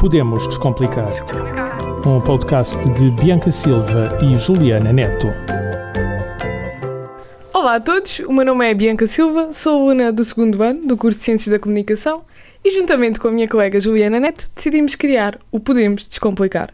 [0.00, 1.12] Podemos Descomplicar.
[2.06, 5.26] Um podcast de Bianca Silva e Juliana Neto.
[7.52, 10.96] Olá a todos, o meu nome é Bianca Silva, sou aluna do segundo ano do
[10.96, 12.24] curso de Ciências da Comunicação
[12.64, 16.72] e, juntamente com a minha colega Juliana Neto, decidimos criar o Podemos Descomplicar.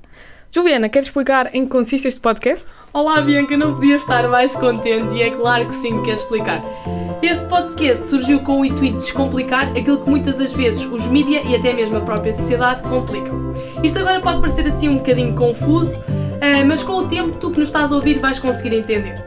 [0.57, 2.73] Juliana, queres explicar em que consiste este podcast?
[2.91, 6.65] Olá Bianca, não podia estar mais contente e é claro que sim, quero explicar.
[7.23, 11.43] Este podcast surgiu com o intuito de descomplicar aquilo que muitas das vezes os mídia
[11.45, 13.53] e até mesmo a própria sociedade complicam.
[13.85, 16.03] Isto agora pode parecer assim um bocadinho confuso,
[16.41, 19.23] ah, mas com o tempo tu que nos estás a ouvir vais conseguir entender.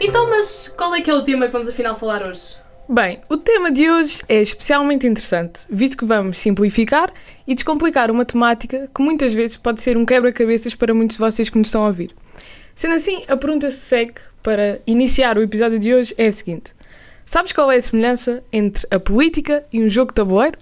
[0.00, 2.61] Então, mas qual é que é o tema que vamos afinal falar hoje?
[2.92, 7.10] Bem, o tema de hoje é especialmente interessante, visto que vamos simplificar
[7.46, 11.48] e descomplicar uma temática que muitas vezes pode ser um quebra-cabeças para muitos de vocês
[11.48, 12.10] que nos estão a ouvir.
[12.74, 16.74] Sendo assim, a pergunta se segue para iniciar o episódio de hoje é a seguinte:
[17.24, 20.58] Sabes qual é a semelhança entre a política e um jogo de tabuleiro?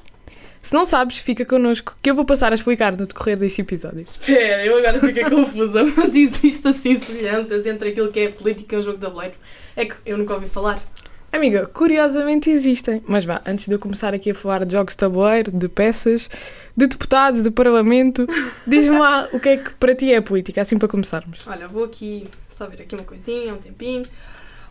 [0.62, 4.02] Se não sabes, fica connosco que eu vou passar a explicar no decorrer deste episódio.
[4.02, 8.78] Espera, eu agora fiquei confusa, mas existe assim semelhanças entre aquilo que é política e
[8.78, 9.34] um jogo de tabuleiro?
[9.74, 10.80] É que eu nunca ouvi falar.
[11.32, 13.02] Amiga, curiosamente existem.
[13.06, 16.28] Mas vá, antes de eu começar aqui a falar de jogos de tabuleiro, de peças,
[16.76, 18.26] de deputados, de parlamento,
[18.66, 21.46] diz-me lá o que é que para ti é a política, assim para começarmos.
[21.46, 24.02] Olha, vou aqui só ver aqui uma coisinha, um tempinho.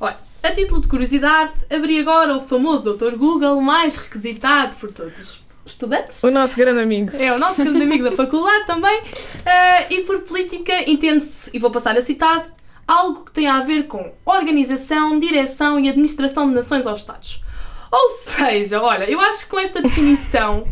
[0.01, 5.17] Olha, a título de curiosidade, abri agora o famoso Doutor Google mais requisitado por todos
[5.17, 6.21] os estudantes.
[6.23, 7.11] O nosso grande amigo.
[7.17, 9.01] É o nosso grande amigo da faculdade também.
[9.45, 12.49] Ah, e por política entende-se, e vou passar a citar,
[12.89, 17.43] algo que tem a ver com organização, direção e administração de nações ou Estados.
[17.91, 20.63] Ou seja, olha, eu acho que com esta definição,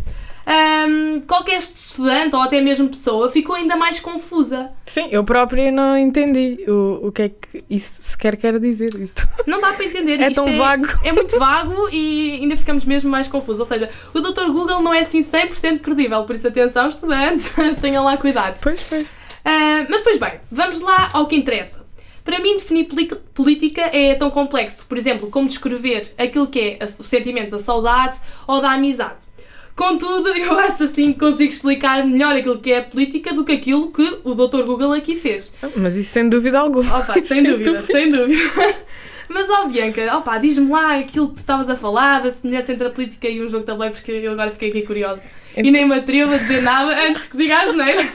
[0.46, 4.72] ahm, qualquer estudante ou até mesmo pessoa ficou ainda mais confusa.
[4.88, 8.96] Sim, eu própria não entendi o, o que é que isso sequer quer dizer.
[8.96, 9.28] Isto.
[9.46, 10.20] Não dá para entender.
[10.22, 10.88] É Isto tão vago.
[11.04, 13.60] É muito vago e ainda ficamos mesmo mais confusos.
[13.60, 14.52] Ou seja, o Dr.
[14.52, 18.60] Google não é assim 100% credível, por isso atenção, estudantes, tenham lá cuidado.
[18.62, 19.08] Pois, pois.
[19.46, 21.87] Ah, mas pois bem, vamos lá ao que interessa.
[22.28, 22.90] Para mim, definir
[23.34, 27.60] política é tão complexo, por exemplo, como descrever aquilo que é a- o sentimento da
[27.60, 29.26] saudade ou da amizade.
[29.74, 33.54] Contudo, eu acho assim que consigo explicar melhor aquilo que é a política do que
[33.54, 34.64] aquilo que o Dr.
[34.64, 35.56] Google aqui fez.
[35.78, 36.98] Mas isso sem dúvida alguma.
[37.00, 38.76] Opa, sem dúvida, sem dúvida.
[39.30, 42.88] Mas, ó Bianca, opa, diz-me lá aquilo que tu estavas a falar, da semelhança entre
[42.88, 45.24] a política e um jogo de tabuleiro, porque eu agora fiquei aqui curiosa.
[45.56, 48.06] E nem me atrevo a dizer nada antes que diga a asneira.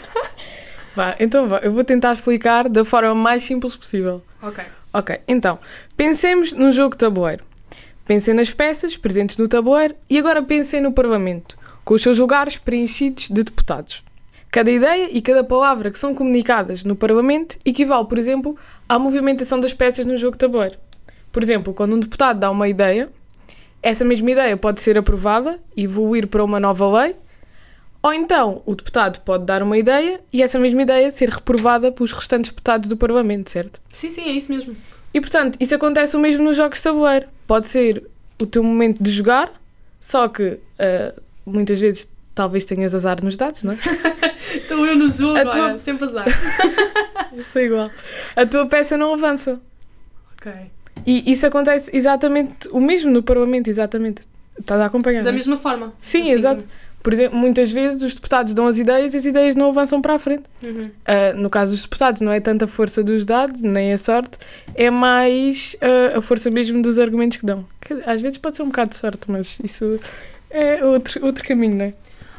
[0.95, 4.23] Vá, então vá, eu vou tentar explicar da forma mais simples possível.
[4.43, 4.65] Ok.
[4.93, 5.59] Ok, então,
[5.97, 7.45] pensemos num jogo de tabuleiro.
[8.05, 12.59] Pensem nas peças presentes no tabuleiro e agora pensem no Parlamento, com os seus lugares
[12.59, 14.03] preenchidos de deputados.
[14.51, 18.55] Cada ideia e cada palavra que são comunicadas no Parlamento equivale, por exemplo,
[18.87, 20.77] à movimentação das peças no jogo de tabuleiro.
[21.31, 23.09] Por exemplo, quando um deputado dá uma ideia,
[23.83, 27.17] essa mesma ideia pode ser aprovada e evoluir para uma nova lei,
[28.03, 32.13] ou então o deputado pode dar uma ideia e essa mesma ideia ser reprovada pelos
[32.13, 33.81] restantes deputados do Parlamento, certo?
[33.93, 34.77] Sim, sim, é isso mesmo.
[35.15, 37.27] E portanto, isso acontece o mesmo nos jogos de tabuleiro.
[37.47, 38.03] Pode ser
[38.41, 39.53] o teu momento de jogar,
[40.01, 41.15] só que ah,
[41.47, 43.79] muitas vezes talvez tenhas azar nos dados, não é?
[44.55, 46.27] Então eu no jogo, A olha, tua- sempre azar.
[47.33, 47.91] Isso é igual.
[48.37, 49.61] A tua peça não avança.
[50.37, 50.53] ok.
[51.07, 54.23] E isso acontece exatamente o mesmo no Parlamento, exatamente.
[54.59, 55.25] Estás a acompanhar?
[55.25, 55.33] Da é?
[55.33, 55.93] mesma forma.
[56.01, 56.65] Sim, Assim exato.
[57.03, 60.15] Por exemplo, muitas vezes os deputados dão as ideias e as ideias não avançam para
[60.15, 60.45] a frente.
[60.63, 60.91] Uhum.
[61.05, 64.39] Ah, no caso dos deputados, não é tanto a força dos dados, nem a sorte,
[64.75, 67.67] é mais ah, a força mesmo dos argumentos que dão.
[67.81, 69.99] Que, às vezes pode ser um bocado de sorte, mas isso
[70.51, 71.93] é outro, outro caminho, não é?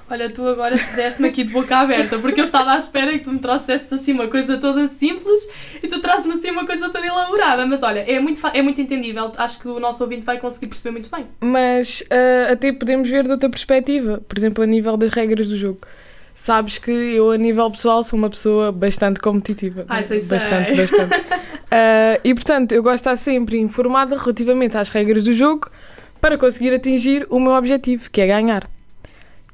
[0.09, 3.31] Olha, tu agora fizeste-me aqui de boca aberta, porque eu estava à espera que tu
[3.31, 5.47] me trouxesses assim uma coisa toda simples
[5.81, 7.65] e tu trazes-me assim uma coisa toda elaborada.
[7.65, 9.31] Mas olha, é muito, é muito entendível.
[9.37, 11.25] Acho que o nosso ouvinte vai conseguir perceber muito bem.
[11.41, 15.57] Mas ah, até podemos ver de outra perspectiva, por exemplo, a nível das regras do
[15.57, 15.79] jogo.
[16.35, 19.85] Sabes que eu, a nível pessoal, sou uma pessoa bastante competitiva.
[19.87, 20.29] Ai, sei, sei.
[20.29, 21.23] Bastante, bastante.
[21.75, 25.71] Ah, e portanto, eu gosto de estar sempre informada relativamente às regras do jogo
[26.21, 28.69] para conseguir atingir o meu objetivo, que é ganhar.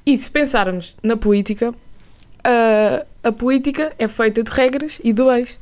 [0.05, 1.73] E se pensarmos na política,
[2.43, 5.59] ah, a política é feita de regras e de leis.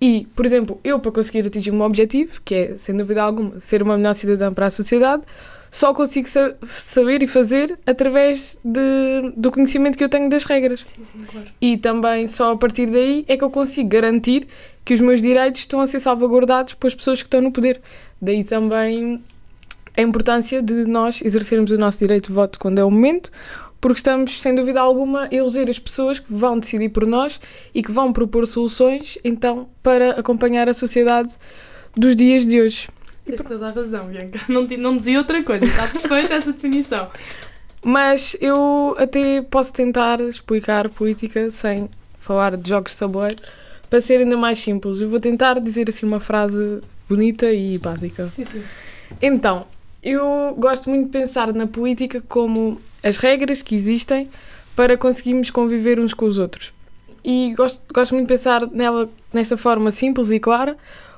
[0.00, 3.60] E, por exemplo, eu para conseguir atingir o meu objetivo, que é, sem dúvida alguma,
[3.60, 5.22] ser uma melhor cidadã para a sociedade,
[5.70, 10.82] só consigo sa- saber e fazer através de- do conhecimento que eu tenho das regras.
[10.86, 11.46] Sim, sim, claro.
[11.60, 14.46] E também só a partir daí é que eu consigo garantir
[14.84, 17.80] que os meus direitos estão a ser salvaguardados pelas pessoas que estão no poder.
[18.20, 19.22] Daí também
[19.96, 23.30] a importância de nós exercermos o nosso direito de voto quando é o momento,
[23.84, 27.38] porque estamos, sem dúvida alguma, a eleger as pessoas que vão decidir por nós
[27.74, 31.36] e que vão propor soluções, então, para acompanhar a sociedade
[31.94, 32.88] dos dias de hoje.
[33.26, 34.40] Tens toda a razão, Bianca.
[34.48, 35.66] Não, não dizia outra coisa.
[35.66, 37.10] Está perfeita essa definição.
[37.84, 43.36] Mas eu até posso tentar explicar política sem falar de jogos de tabuleiro
[43.90, 45.02] para ser ainda mais simples.
[45.02, 48.28] Eu vou tentar dizer assim uma frase bonita e básica.
[48.28, 48.62] Sim, sim.
[49.20, 49.66] Então,
[50.04, 54.28] eu gosto muito de pensar na política como as regras que existem
[54.76, 56.72] para conseguirmos conviver uns com os outros.
[57.24, 60.76] E gosto, gosto muito de pensar nela nesta forma simples e clara,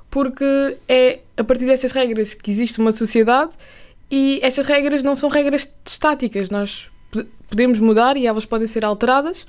[0.08, 3.56] porque é a partir destas regras que existe uma sociedade
[4.08, 6.88] e estas regras não são regras estáticas, nós
[7.48, 9.44] podemos mudar e elas podem ser alteradas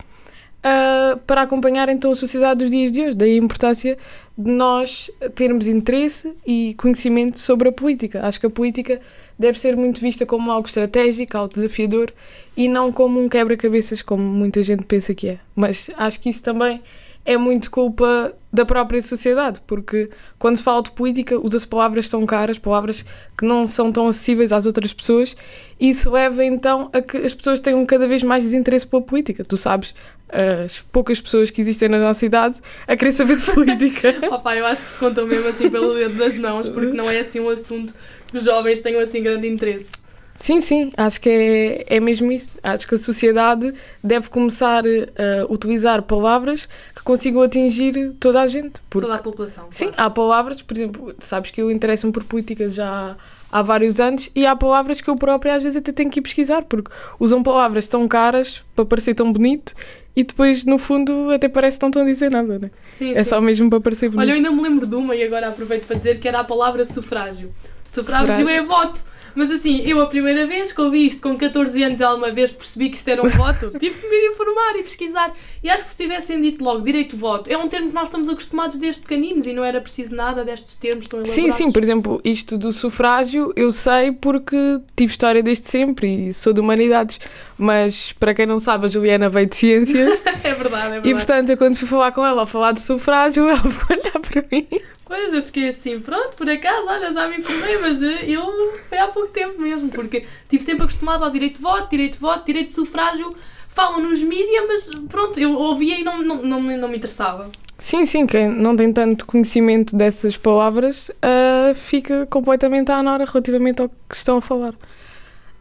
[0.63, 3.15] ah, para acompanhar então a sociedade dos dias de hoje.
[3.15, 3.97] Daí a importância
[4.37, 8.25] de nós termos interesse e conhecimento sobre a política.
[8.25, 8.99] Acho que a política
[9.37, 12.13] deve ser muito vista como algo estratégico, algo desafiador
[12.55, 15.39] e não como um quebra-cabeças, como muita gente pensa que é.
[15.55, 16.81] Mas acho que isso também
[17.27, 20.09] é muito culpa da própria sociedade, porque
[20.39, 23.05] quando se fala de política usa-se palavras tão caras, palavras
[23.37, 25.35] que não são tão acessíveis às outras pessoas,
[25.77, 29.43] e isso leva então a que as pessoas tenham cada vez mais desinteresse pela política.
[29.43, 29.93] Tu sabes,
[30.29, 34.15] as poucas pessoas que existem na nossa idade a querer saber de política.
[34.31, 37.19] Opa, eu acho que se contam mesmo assim pelo dedo das mãos, porque não é
[37.19, 37.93] assim um assunto
[38.31, 39.89] que os jovens tenham assim grande interesse.
[40.37, 42.51] Sim, sim, acho que é, é mesmo isso.
[42.63, 43.73] Acho que a sociedade
[44.03, 48.79] deve começar a utilizar palavras que consigam atingir toda a gente.
[48.89, 49.65] Porque, Toda a população.
[49.71, 50.01] sim, claro.
[50.03, 53.17] há palavras, por exemplo, sabes que eu interesso-me por política já
[53.51, 56.21] há vários anos e há palavras que eu própria às vezes até tenho que ir
[56.23, 59.73] pesquisar, porque usam palavras tão caras para parecer tão bonito
[60.15, 62.71] e depois, no fundo, até parece que não estão a dizer nada, né?
[62.89, 63.29] Sim, É sim.
[63.29, 64.19] só mesmo para parecer bonito.
[64.21, 66.43] Olha, eu ainda me lembro de uma e agora aproveito para dizer que era a
[66.43, 67.53] palavra sufrágio.
[67.87, 68.49] Sufrágio Sufrágio.
[68.49, 69.01] é voto.
[69.35, 72.89] Mas assim, eu a primeira vez que ouvi isto com 14 anos alguma vez percebi
[72.89, 75.33] que isto era um voto, tive que me informar e pesquisar.
[75.63, 78.07] E acho que se tivessem dito logo direito de voto, é um termo que nós
[78.07, 81.53] estamos acostumados desde pequeninos e não era preciso nada destes termos tão elaborados.
[81.55, 86.33] Sim, sim, por exemplo, isto do sufrágio eu sei porque tive história desde sempre e
[86.33, 87.19] sou de humanidades,
[87.57, 91.09] mas para quem não sabe, a Juliana veio de ciências É verdade, é verdade.
[91.09, 93.99] e portanto eu quando fui falar com ela a falar de sufrágio, ela ficou a
[93.99, 94.67] olhar para mim.
[95.07, 98.43] Pois, eu fiquei assim, pronto, por acaso, olha, já me informei, mas eh, eu
[98.89, 102.19] foi há pouco tempo mesmo, porque estive sempre acostumado ao direito de voto, direito de
[102.19, 103.33] voto, direito de sufrágio,
[103.69, 107.49] falam nos mídias, mas pronto, eu ouvia e não, não, não, me- não me interessava.
[107.79, 113.81] Sim, sim, quem não tem tanto conhecimento dessas palavras ah, fica completamente à nora relativamente
[113.81, 114.73] ao que estão a falar.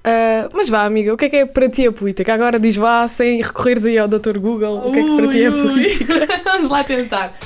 [0.03, 2.33] Ah, mas vá, amiga, o que é que é para ti a política?
[2.33, 4.39] Agora diz vá, sem recorreres aí ao Dr.
[4.39, 6.15] Google, o que é que para ti é a política?
[6.45, 7.37] Vamos lá tentar.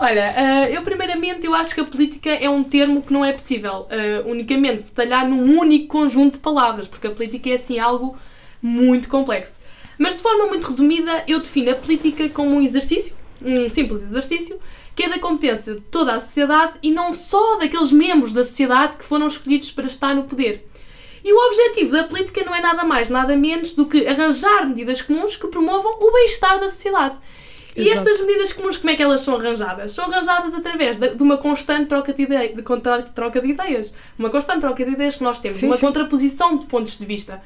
[0.00, 3.32] Olha, eh, eu primeiramente eu acho que a política é um termo que não é
[3.32, 7.80] possível eh, unicamente se talhar num único conjunto de palavras, porque a política é assim
[7.80, 8.16] algo
[8.62, 9.58] muito complexo.
[9.98, 14.60] Mas de forma muito resumida, eu defino a política como um exercício, um simples exercício,
[14.94, 18.96] que é da competência de toda a sociedade e não só daqueles membros da sociedade
[18.96, 20.64] que foram escolhidos para estar no poder.
[21.24, 25.02] E o objetivo da política não é nada mais, nada menos do que arranjar medidas
[25.02, 27.18] comuns que promovam o bem-estar da sociedade.
[27.78, 28.08] E Exato.
[28.08, 29.92] estas medidas comuns, como é que elas são arranjadas?
[29.92, 33.94] São arranjadas através de, de uma constante troca de, idei- de contra- troca de ideias.
[34.18, 35.86] Uma constante troca de ideias que nós temos, Sim, uma sim.
[35.86, 37.40] contraposição de pontos de vista.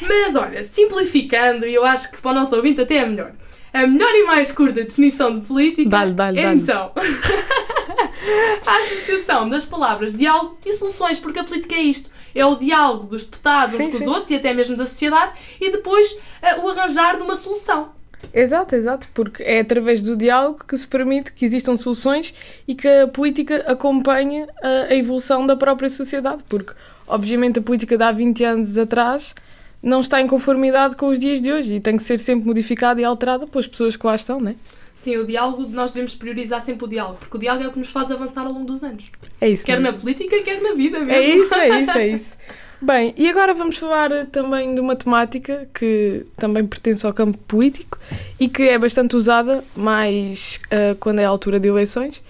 [0.00, 3.32] Mas olha, simplificando, e eu acho que para o nosso ouvinte até é melhor.
[3.72, 6.92] A melhor e mais curta definição de política Dá-lhe, dá-lhe, é então
[8.66, 12.10] a associação das palavras diálogo e soluções, porque a política é isto.
[12.34, 14.08] É o diálogo dos deputados uns Sim, com os sim.
[14.08, 17.90] outros e até mesmo da sociedade e depois eh, o arranjar de uma solução.
[18.32, 22.34] Exato, exato, porque é através do diálogo que se permite que existam soluções
[22.66, 26.72] e que a política acompanhe a, evolução da própria sociedade, porque
[27.06, 29.34] obviamente a política de há 20 anos atrás
[29.82, 33.00] não está em conformidade com os dias de hoje e tem que ser sempre modificada
[33.00, 34.56] e alterada pelas pessoas que lá estão, né?
[34.94, 37.78] Sim, o diálogo, nós devemos priorizar sempre o diálogo, porque o diálogo é o que
[37.78, 39.10] nos faz avançar ao longo dos anos.
[39.38, 39.66] É isso.
[39.66, 40.00] Quer na mesmo.
[40.00, 41.12] política, quer na vida mesmo.
[41.12, 42.36] É isso, é isso, é isso.
[42.80, 47.38] Bem, e agora vamos falar eh, também de uma temática que também pertence ao campo
[47.38, 47.98] político
[48.38, 52.22] e que é bastante usada, mais eh, quando é a altura de eleições,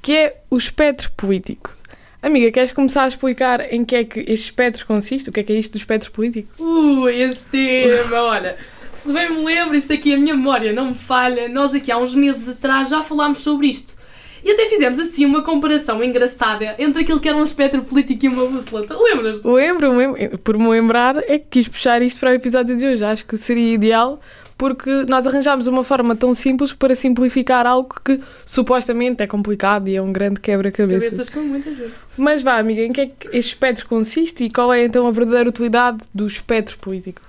[0.00, 1.76] que é o espectro político.
[2.20, 5.30] Amiga, queres começar a explicar em que é que este espectro consiste?
[5.30, 6.50] O que é que é isto do espectro político?
[6.60, 8.56] Ui, esse tema, olha.
[8.92, 11.98] Se bem me lembro, isso aqui a minha memória não me falha, nós aqui há
[11.98, 13.96] uns meses atrás já falámos sobre isto.
[14.44, 18.28] E até fizemos assim uma comparação engraçada entre aquilo que era um espectro político e
[18.28, 18.86] uma bússola.
[18.86, 19.46] Te Lembras-te?
[19.46, 23.04] Lembro, lembro, por me lembrar, é que quis puxar isto para o episódio de hoje.
[23.04, 24.20] Acho que seria ideal
[24.62, 29.96] porque nós arranjámos uma forma tão simples para simplificar algo que supostamente é complicado e
[29.96, 31.04] é um grande quebra-cabeças.
[31.10, 31.92] Cabeças com muita gente.
[32.16, 35.10] Mas vá, amiga, em que é que este espectro consiste e qual é então a
[35.10, 37.22] verdadeira utilidade do espectro político?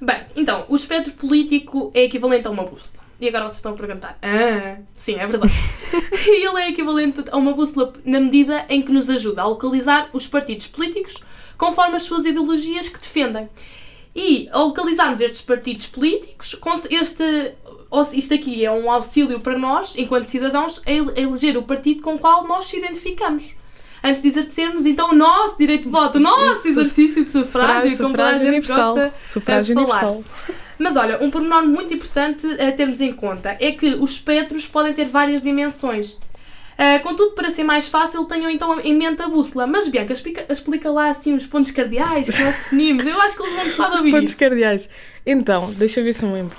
[0.00, 2.97] Bem, então, o espectro político é equivalente a uma bússola.
[3.20, 5.52] E agora vocês estão a perguntar: Ah, sim, é verdade.
[6.26, 10.26] Ele é equivalente a uma bússola na medida em que nos ajuda a localizar os
[10.26, 11.22] partidos políticos
[11.56, 13.48] conforme as suas ideologias que defendem.
[14.14, 16.56] E ao localizarmos estes partidos políticos,
[16.90, 17.54] este,
[18.14, 22.18] isto aqui é um auxílio para nós, enquanto cidadãos, a eleger o partido com o
[22.18, 23.54] qual nós se identificamos.
[24.02, 28.10] Antes de exercermos então o nosso direito de voto, o nosso exercício de sufrágio, como
[28.10, 28.94] toda a gente universal.
[28.94, 30.04] gosta sufrágio de falar.
[30.04, 30.58] universal.
[30.78, 34.92] Mas olha, um pormenor muito importante a termos em conta é que os espectros podem
[34.92, 36.12] ter várias dimensões.
[36.78, 39.66] Uh, contudo, para ser mais fácil, tenham então em mente a bússola.
[39.66, 43.04] Mas, Bianca, explica, explica lá assim os pontos cardeais que nós definimos.
[43.04, 44.38] Eu acho que eles vão gostar de ouvir Pontos isso.
[44.38, 44.88] cardeais.
[45.26, 46.56] Então, deixa eu ver se me lembro.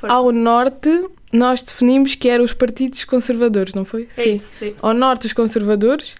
[0.00, 0.16] Força.
[0.16, 4.08] Ao norte, nós definimos que eram os partidos conservadores, não foi?
[4.16, 4.74] É isso, sim.
[4.80, 6.14] Ao norte, os conservadores.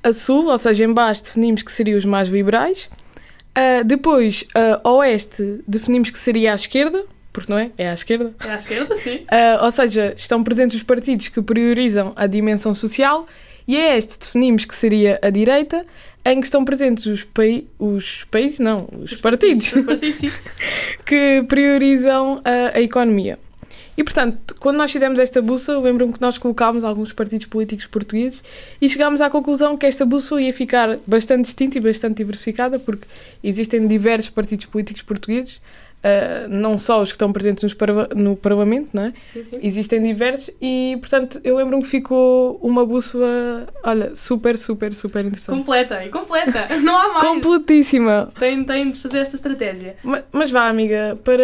[0.00, 2.88] A sul, ou seja, em baixo, definimos que seriam os mais liberais.
[3.56, 7.70] Uh, depois, uh, oeste, definimos que seria à esquerda, porque não é?
[7.76, 8.34] É à esquerda.
[8.44, 9.16] É à esquerda, sim.
[9.16, 13.26] Uh, ou seja, estão presentes os partidos que priorizam a dimensão social.
[13.66, 15.84] E a este definimos que seria a direita,
[16.24, 20.20] em que estão presentes os, pai os países, não, os, partidos, Os partidos,
[21.04, 23.38] que priorizam a, a economia.
[23.98, 28.44] E, portanto, quando nós fizemos esta bússola, lembro-me que nós colocámos alguns partidos políticos portugueses
[28.80, 33.04] e chegámos à conclusão que esta bússola ia ficar bastante distinta e bastante diversificada, porque
[33.42, 37.74] existem diversos partidos políticos portugueses, uh, não só os que estão presentes
[38.14, 39.12] no Parlamento, não é?
[39.24, 39.58] sim, sim.
[39.60, 45.56] Existem diversos e, portanto, eu lembro-me que ficou uma bússola, olha, super, super, super interessante.
[45.58, 46.68] Completa, e completa.
[46.82, 47.26] Não há mais.
[47.26, 48.32] Completíssima.
[48.38, 49.96] Tem, tem de fazer esta estratégia.
[50.04, 51.42] Ma- Mas vá, amiga, para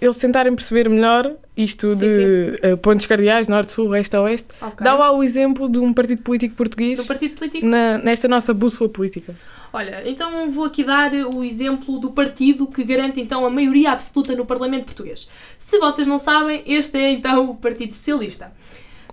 [0.00, 4.76] eles tentarem perceber melhor isto Sim, de eh, pontos cardeais, norte, sul, leste oeste, Ok.
[4.84, 7.66] dá lá o exemplo de um partido político português Do partido político.
[7.66, 9.34] na- nesta nossa bússola política.
[9.72, 14.34] Olha, então vou aqui dar o exemplo do partido que garante então a maioria absoluta
[14.34, 15.28] no Parlamento português.
[15.58, 18.52] Se vocês não sabem, este é então o Partido Socialista.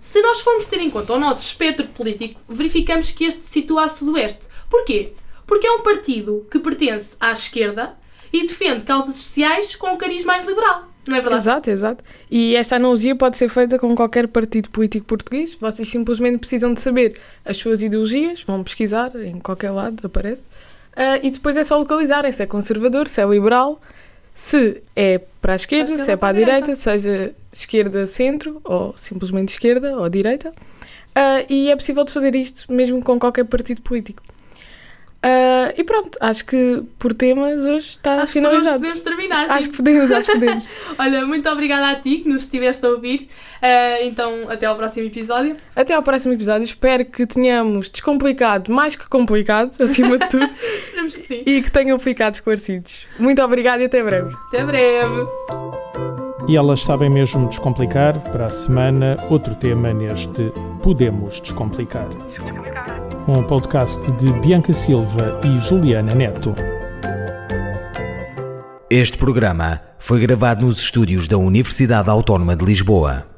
[0.00, 3.84] Se nós formos ter em conta o nosso espectro político, verificamos que este se situa
[3.84, 4.46] a sudoeste.
[4.68, 5.12] Porquê?
[5.46, 7.94] Porque é um partido que pertence à esquerda
[8.32, 10.89] e defende causas sociais com um cariz mais liberal.
[11.06, 11.42] Não é verdade?
[11.42, 12.04] Exato, exato.
[12.30, 15.56] E esta analogia pode ser feita com qualquer partido político português.
[15.60, 17.14] Vocês simplesmente precisam de saber
[17.44, 20.44] as suas ideologias, vão pesquisar, em qualquer lado aparece,
[20.94, 23.80] ah, e depois é só localizar se é conservador, se é liberal,
[24.34, 28.94] se é para a esquerda, se é para a para a direita, seja esquerda-centro ou
[28.96, 30.52] simplesmente esquerda ou direita.
[31.14, 34.22] Ah, e é possível de fazer isto mesmo com qualquer partido político.
[35.22, 38.78] Ah, e pronto, acho que por temas hoje está Acho que finalizado.
[38.78, 39.48] podemos terminar.
[39.48, 39.52] sim.
[39.54, 40.64] Acho que podemos, acho que podemos.
[40.98, 43.28] Olha, muito obrigada a ti que nos estiveste a ouvir.
[43.60, 45.54] Ah, então, até ao próximo episódio.
[45.76, 46.64] Até ao próximo episódio.
[46.64, 50.48] Espero que tenhamos descomplicado mais que complicado, acima de tudo,
[50.80, 51.42] Esperemos que sim.
[51.44, 53.06] e que tenham ficado esclarecidos.
[53.18, 54.34] Muito obrigada e até breve.
[54.48, 55.26] Até breve.
[56.48, 58.18] E elas sabem mesmo descomplicar.
[58.32, 60.50] Para a semana, outro tema neste
[60.82, 62.08] Podemos Descomplicar.
[63.32, 66.52] Um podcast de Bianca Silva e Juliana Neto.
[68.90, 73.29] Este programa foi gravado nos estúdios da Universidade Autónoma de Lisboa.